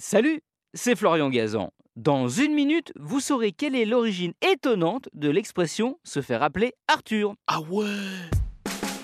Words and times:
Salut, 0.00 0.42
c'est 0.74 0.94
Florian 0.94 1.28
Gazan. 1.28 1.72
Dans 1.96 2.28
une 2.28 2.54
minute, 2.54 2.92
vous 3.00 3.18
saurez 3.18 3.50
quelle 3.50 3.74
est 3.74 3.84
l'origine 3.84 4.32
étonnante 4.48 5.08
de 5.12 5.28
l'expression 5.28 5.98
se 6.04 6.22
faire 6.22 6.44
appeler 6.44 6.72
Arthur. 6.86 7.34
Ah 7.48 7.60
ouais 7.62 7.84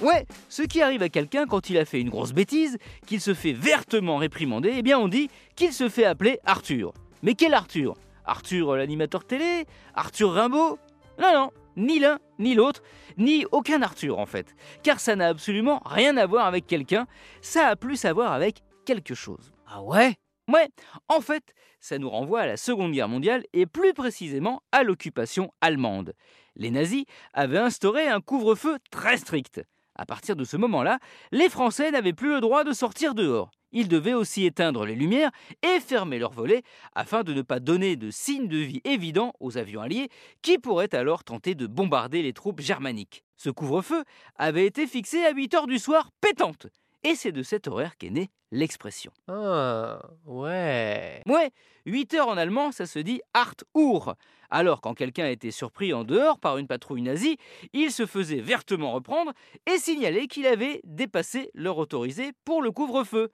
Ouais, 0.00 0.24
ce 0.48 0.62
qui 0.62 0.82
arrive 0.82 1.02
à 1.02 1.08
quelqu'un 1.08 1.46
quand 1.46 1.68
il 1.68 1.78
a 1.78 1.84
fait 1.84 2.00
une 2.00 2.10
grosse 2.10 2.32
bêtise, 2.32 2.78
qu'il 3.08 3.20
se 3.20 3.34
fait 3.34 3.52
vertement 3.52 4.18
réprimander, 4.18 4.72
eh 4.76 4.82
bien 4.82 4.96
on 4.96 5.08
dit 5.08 5.30
qu'il 5.56 5.72
se 5.72 5.88
fait 5.88 6.04
appeler 6.04 6.38
Arthur. 6.44 6.94
Mais 7.24 7.34
quel 7.34 7.54
Arthur? 7.54 7.94
Arthur 8.24 8.76
l'animateur 8.76 9.24
télé? 9.24 9.64
Arthur 9.94 10.32
Rimbaud? 10.32 10.78
Non, 11.18 11.32
non, 11.34 11.50
ni 11.76 11.98
l'un 11.98 12.20
ni 12.38 12.54
l'autre, 12.54 12.84
ni 13.18 13.46
aucun 13.50 13.82
Arthur 13.82 14.20
en 14.20 14.26
fait. 14.26 14.54
Car 14.84 15.00
ça 15.00 15.16
n'a 15.16 15.26
absolument 15.26 15.82
rien 15.84 16.16
à 16.18 16.26
voir 16.26 16.46
avec 16.46 16.68
quelqu'un, 16.68 17.08
ça 17.42 17.66
a 17.66 17.74
plus 17.74 18.04
à 18.04 18.12
voir 18.12 18.32
avec 18.32 18.62
quelque 18.86 19.16
chose. 19.16 19.50
Ah 19.66 19.82
ouais? 19.82 20.14
Ouais, 20.46 20.68
en 21.08 21.22
fait, 21.22 21.54
ça 21.80 21.98
nous 21.98 22.10
renvoie 22.10 22.40
à 22.40 22.46
la 22.46 22.58
Seconde 22.58 22.92
Guerre 22.92 23.08
mondiale 23.08 23.44
et 23.54 23.64
plus 23.64 23.94
précisément 23.94 24.62
à 24.72 24.82
l'occupation 24.82 25.50
allemande. 25.62 26.12
Les 26.56 26.70
nazis 26.70 27.06
avaient 27.32 27.58
instauré 27.58 28.08
un 28.08 28.20
couvre-feu 28.20 28.78
très 28.90 29.16
strict. 29.16 29.62
À 29.96 30.04
partir 30.04 30.36
de 30.36 30.44
ce 30.44 30.58
moment-là, 30.58 30.98
les 31.32 31.48
Français 31.48 31.90
n'avaient 31.90 32.12
plus 32.12 32.34
le 32.34 32.40
droit 32.40 32.62
de 32.62 32.72
sortir 32.72 33.14
dehors. 33.14 33.52
Ils 33.72 33.88
devaient 33.88 34.14
aussi 34.14 34.44
éteindre 34.44 34.84
les 34.84 34.94
lumières 34.94 35.30
et 35.62 35.80
fermer 35.80 36.18
leurs 36.18 36.32
volets 36.32 36.62
afin 36.94 37.22
de 37.22 37.32
ne 37.32 37.42
pas 37.42 37.58
donner 37.58 37.96
de 37.96 38.10
signes 38.10 38.48
de 38.48 38.58
vie 38.58 38.82
évidents 38.84 39.32
aux 39.40 39.56
avions 39.56 39.80
alliés 39.80 40.10
qui 40.42 40.58
pourraient 40.58 40.94
alors 40.94 41.24
tenter 41.24 41.54
de 41.54 41.66
bombarder 41.66 42.22
les 42.22 42.32
troupes 42.34 42.60
germaniques. 42.60 43.24
Ce 43.36 43.50
couvre-feu 43.50 44.04
avait 44.36 44.66
été 44.66 44.86
fixé 44.86 45.24
à 45.24 45.32
8 45.32 45.54
heures 45.54 45.66
du 45.66 45.78
soir 45.78 46.10
pétante. 46.20 46.66
Et 47.06 47.14
c'est 47.16 47.32
de 47.32 47.42
cet 47.42 47.68
horaire 47.68 47.98
qu'est 47.98 48.08
née 48.08 48.30
l'expression. 48.50 49.12
Ah, 49.28 50.00
ouais. 50.24 51.20
Ouais, 51.26 51.50
8 51.84 52.14
heures 52.14 52.28
en 52.28 52.38
allemand, 52.38 52.72
ça 52.72 52.86
se 52.86 52.98
dit 52.98 53.20
Acht 53.34 53.64
Uhr. 53.76 54.14
Alors, 54.48 54.80
quand 54.80 54.94
quelqu'un 54.94 55.26
était 55.26 55.50
surpris 55.50 55.92
en 55.92 56.04
dehors 56.04 56.38
par 56.38 56.56
une 56.56 56.66
patrouille 56.66 57.02
nazie, 57.02 57.36
il 57.74 57.90
se 57.90 58.06
faisait 58.06 58.40
vertement 58.40 58.92
reprendre 58.92 59.32
et 59.66 59.76
signaler 59.76 60.28
qu'il 60.28 60.46
avait 60.46 60.80
dépassé 60.84 61.50
l'heure 61.52 61.78
autorisée 61.78 62.32
pour 62.46 62.62
le 62.62 62.70
couvre-feu. 62.70 63.28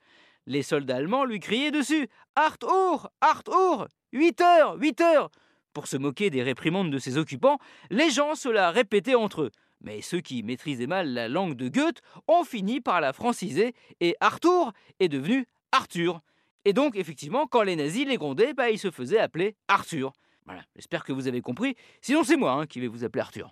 Les 0.47 0.63
soldats 0.63 0.97
allemands 0.97 1.25
lui 1.25 1.39
criaient 1.39 1.71
dessus 1.71 2.09
Acht 2.35 2.65
Uhr 2.65 3.09
Acht 3.21 3.49
Uhr 3.49 3.87
8 4.13 4.41
heures 4.41 4.77
8 4.81 5.01
heures 5.01 5.31
Pour 5.75 5.87
se 5.87 5.97
moquer 5.97 6.31
des 6.31 6.43
réprimandes 6.43 6.91
de 6.91 6.99
ses 6.99 7.19
occupants, 7.19 7.59
les 7.91 8.11
gens 8.11 8.35
se 8.35 8.49
la 8.49 8.73
répétaient 8.73 9.15
entre 9.15 9.43
eux. 9.43 9.51
Mais 9.83 10.03
ceux 10.03 10.21
qui 10.21 10.43
maîtrisaient 10.43 10.87
mal 10.87 11.13
la 11.13 11.29
langue 11.29 11.55
de 11.55 11.69
Goethe 11.69 12.01
ont 12.29 12.45
fini 12.45 12.81
par 12.81 13.01
la 13.01 13.13
franciser 13.13 13.75
et 14.01 14.17
Arthur 14.21 14.73
est 14.99 15.09
devenu 15.09 15.47
Arthur. 15.73 16.21
Et 16.65 16.73
donc, 16.73 16.97
effectivement, 16.97 17.47
quand 17.47 17.63
les 17.63 17.77
nazis 17.77 18.07
les 18.07 18.17
grondaient, 18.17 18.53
bah, 18.53 18.71
ils 18.71 18.79
se 18.79 18.91
faisaient 18.91 19.19
appeler 19.19 19.57
Arthur. 19.69 20.13
Voilà, 20.45 20.63
j'espère 20.75 21.05
que 21.05 21.13
vous 21.13 21.29
avez 21.29 21.41
compris. 21.41 21.77
Sinon, 22.03 22.25
c'est 22.25 22.37
moi 22.37 22.53
hein, 22.53 22.67
qui 22.67 22.81
vais 22.81 22.89
vous 22.89 23.05
appeler 23.05 23.23
Arthur. 23.23 23.51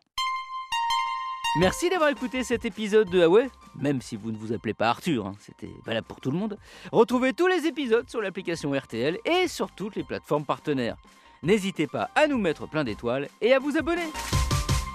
Merci 1.59 1.89
d'avoir 1.89 2.11
écouté 2.11 2.45
cet 2.45 2.67
épisode 2.67 3.09
de 3.09 3.21
Huawei, 3.21 3.49
même 3.75 4.03
si 4.03 4.17
vous 4.17 4.31
ne 4.31 4.37
vous 4.37 4.53
appelez 4.53 4.75
pas 4.75 4.91
Arthur, 4.91 5.27
hein, 5.27 5.33
c'était 5.41 5.71
valable 5.87 6.07
pour 6.07 6.21
tout 6.21 6.31
le 6.31 6.37
monde. 6.37 6.59
Retrouvez 6.93 7.33
tous 7.33 7.47
les 7.47 7.67
épisodes 7.67 8.09
sur 8.09 8.21
l'application 8.21 8.73
RTL 8.73 9.19
et 9.25 9.49
sur 9.49 9.75
toutes 9.75 9.97
les 9.97 10.05
plateformes 10.05 10.45
partenaires. 10.45 10.97
N'hésitez 11.43 11.87
pas 11.87 12.11
à 12.15 12.27
nous 12.27 12.39
mettre 12.39 12.69
plein 12.69 12.85
d'étoiles 12.85 13.29
et 13.41 13.55
à 13.55 13.59
vous 13.59 13.79
abonner. 13.79 14.07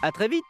A 0.03 0.12
très 0.12 0.28
vite 0.28 0.44